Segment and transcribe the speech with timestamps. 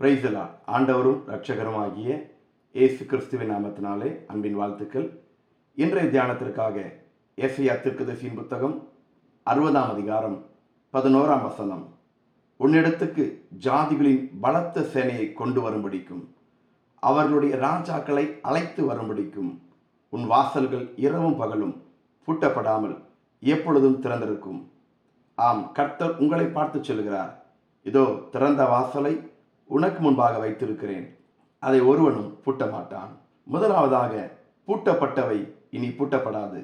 [0.00, 0.44] பிரைசலா
[0.74, 2.08] ஆண்டவரும் இரட்சகருமாகிய
[2.74, 5.04] இயேசு கிறிஸ்துவின் நாமத்தினாலே அன்பின் வாழ்த்துக்கள்.
[5.78, 6.76] இன்றைய தியானத்திற்காக
[7.38, 8.74] எஸ்ஐயா திருக்குதசியின் புத்தகம்
[9.46, 10.34] அறுபதாம் அதிகாரம்
[10.94, 11.84] பதினோராம் வசனம்.
[12.60, 13.24] உன்னிடத்துக்கு
[13.66, 16.24] ஜாதிகளின் பலத்த சேனையை கொண்டு வரும்படிக்கும்
[17.02, 19.52] அவர்களுடைய ராஜாக்களை அழைத்து வரும்படிக்கும்
[20.12, 21.74] உன் வாசல்கள் இரவும் பகலும்
[22.28, 22.96] பூட்டப்படாமல்
[23.42, 24.60] எப்பொழுதும் திறந்திருக்கும்.
[25.38, 27.32] ஆம் கர்த்தர் உங்களை பார்த்து சொல்கிறார்
[27.86, 28.04] இதோ
[28.34, 29.14] திறந்த வாசலை
[29.66, 31.06] உனக்கு முன்பாக வைத்திருக்கிறேன்.
[31.58, 33.12] அதை ஒருவனும் பூட்ட மாட்டான்
[33.42, 34.30] முதலாவதாக
[34.66, 35.38] பூட்டப்பட்டவை
[35.70, 36.60] இனி பூட்டப்படாது.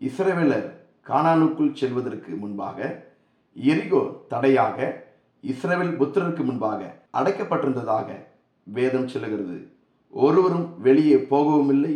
[0.00, 0.68] இஸ்ரவேலர்
[1.06, 3.06] கானானுக்குள் செல்வதற்கு முன்பாக
[3.56, 5.06] எரிகோ தடையாக
[5.44, 6.80] இஸ்ரவேல் புத்திரருக்கு முன்பாக
[7.12, 8.08] அடைக்கப்பட்டிருந்ததாக
[8.64, 9.58] வேதம் சொல்லுகிறது.
[10.10, 11.94] ஒருவரும் வெளியே போகவும் இல்லை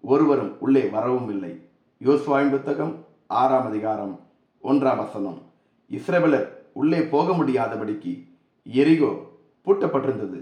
[0.00, 1.52] ஒருவரும் உள்ளே வரவும் இல்லை
[2.04, 2.94] யோசுவாயின் புத்தகம்
[3.26, 4.20] ஆறாம் அதிகாரம்
[4.62, 5.40] ஒன்றாம் வசனம்.
[5.90, 8.12] இஸ்ரவேலர் உள்ளே போக முடியாதபடிக்கு
[8.66, 9.12] எரிகோ
[9.66, 10.40] பூட்டப்பட்டிருந்தது.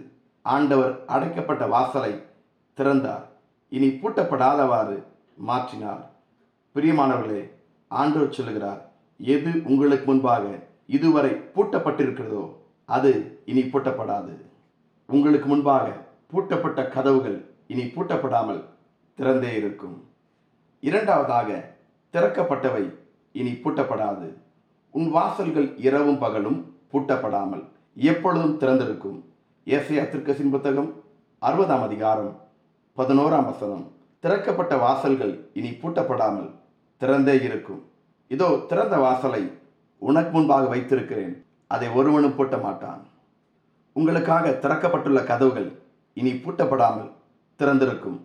[0.54, 2.12] ஆண்டவர் அடைக்கப்பட்ட வாசலை
[2.78, 3.24] திறந்தார்.
[3.68, 4.96] இனி பூட்டப்படாதவாறு
[5.48, 6.04] மாற்றினார்.
[6.74, 7.42] பிரியமானவர்களே
[7.88, 8.80] ஆண்டவர் சொல்லுகிறார்
[9.20, 10.44] எது உங்களுக்கு முன்பாக
[10.96, 12.44] இதுவரை பூட்டப்பட்டிருக்கிறதோ
[12.84, 13.10] அது
[13.50, 14.34] இனி பூட்டப்படாது.
[15.08, 15.86] உங்களுக்கு முன்பாக
[16.32, 17.38] பூட்டப்பட்ட கதவுகள்
[17.72, 18.62] இனி பூட்டப்படாமல்
[19.18, 19.96] திறந்தே இருக்கும்.
[20.80, 21.48] இரண்டாவதாக
[22.14, 22.84] திறக்கப்பட்டவை
[23.32, 24.28] இனி பூட்டப்படாது.
[24.94, 26.60] உன் வாசல்கள் இரவும் பகலும்
[26.92, 27.64] பூட்டப்படாமல்
[28.06, 29.16] எப்பொழுதும் திறந்திருக்கும்
[29.66, 30.90] ஏசையா திருக்கசின் புத்தகம்
[31.42, 32.32] அறுபதாம் அதிகாரம்
[32.98, 33.82] பதினோராம் வசனம்.
[34.24, 36.50] திறக்கப்பட்ட வாசல்கள் இனி பூட்டப்படாமல்
[36.98, 37.80] திறந்தே இருக்கும்.
[38.28, 39.42] இதோ திறந்த வாசலை
[39.98, 41.34] உனக்கு முன்பாக வைத்திருக்கிறேன்.
[41.66, 43.02] அதை ஒருவனும் பூட்ட மாட்டான்.
[43.92, 45.70] உங்களுக்காக திறக்கப்பட்டுள்ள கதவுகள்
[46.14, 47.12] இனி பூட்டப்படாமல்
[47.60, 48.18] திறந்திருக்கும்.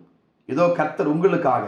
[0.44, 1.64] இதோ கர்த்தர் உங்களுக்காக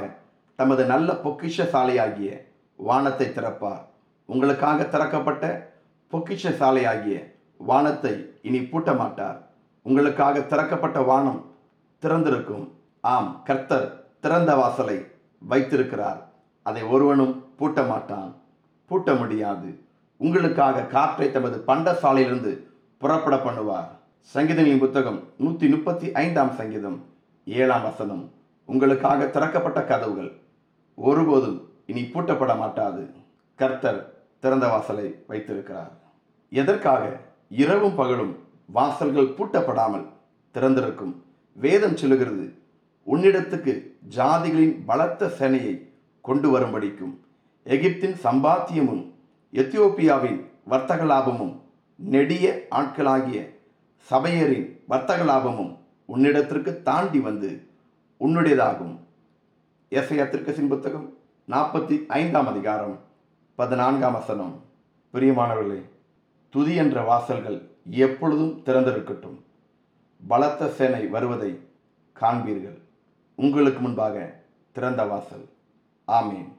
[0.56, 2.30] தமது நல்ல பொக்கிஷ சாலையாகிய
[2.76, 3.84] வானத்தை திறப்பார்.
[4.26, 5.72] உங்களுக்காக திறக்கப்பட்ட
[6.12, 9.38] பொக்கிஷ சாலையாகிய வானத்தை இனி பூட்ட மாட்டார்
[9.82, 11.44] உங்களுக்காக திறக்கப்பட்ட வானம்
[12.02, 12.68] திறந்திருக்கும்.
[13.00, 15.06] ஆம் கர்த்தர் திறந்த வாசலை
[15.38, 16.20] வைத்திருக்கிறார்.
[16.62, 18.34] அதை ஒருவனும் பூட்ட மாட்டான்
[18.90, 19.78] பூட்ட முடியாது.
[20.16, 22.52] உங்களுக்காக காற்றை தமது பண்ட சாலையிலிருந்து
[22.98, 23.90] புறப்பட பண்ணுவார்.
[24.34, 27.04] சங்கீதங்களின் புத்தகம் நூற்றி முப்பத்தி ஐந்தாம் சங்கீதம்
[27.44, 28.30] ஏழாம் வசனம்.
[28.64, 30.32] உங்களுக்காக திறக்கப்பட்ட கதவுகள்
[30.94, 33.10] ஒருபோதும் இனி பூட்டப்பட மாட்டாது
[33.54, 34.00] கர்த்தர்
[34.38, 35.92] திறந்த வாசலை வைத்திருக்கிறார்.
[36.48, 37.20] எதற்காக?
[37.48, 38.38] இரவும் பகலும்
[38.72, 40.06] வாசல்கள் பூட்டப்படாமல்
[40.54, 41.14] திறந்திருக்கும்.
[41.52, 42.46] வேதம் சொல்லுகிறது
[43.06, 43.72] உன்னிடத்துக்கு
[44.16, 45.74] ஜாதிகளின் பலத்த சேனையை
[46.20, 47.14] கொண்டு வரும்படிக்கும்.
[47.66, 49.04] எகிப்தின் சம்பாத்தியமும்
[49.52, 51.54] எத்தியோப்பியாவின் வர்த்தக லாபமும்
[51.96, 53.40] நெடிய ஆட்களாகிய
[54.10, 55.72] சபையரின் வர்த்தக லாபமும்
[56.08, 57.50] உன்னிடத்திற்கு தாண்டி வந்து
[58.20, 58.96] உன்னுடையதாகும்.
[59.90, 61.16] எஸ்ஐயத்திற்கு புத்தகம்
[61.48, 62.98] நாற்பத்தி ஐந்தாம் அதிகாரம்
[63.54, 64.54] பதினான்காம் வசனம்.
[65.14, 65.80] பிரியமானவர்களே
[66.50, 69.40] துதி என்ற வாசல்கள் எப்பொழுதும் திறந்திருக்கட்டும்.
[70.28, 71.60] பலத்த சேனை வருவதை
[72.20, 72.78] காண்பீர்கள்.
[73.34, 74.42] உங்களுக்கு முன்பாக
[74.72, 75.48] திறந்த வாசல்.
[76.08, 76.52] ஆமீன்.